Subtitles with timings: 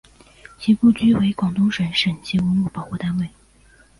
[0.57, 3.29] 其故居为广东省省级文物保护单位。